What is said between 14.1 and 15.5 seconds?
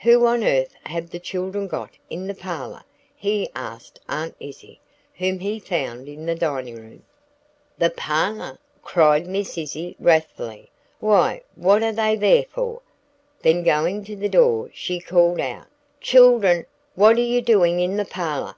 the door, she called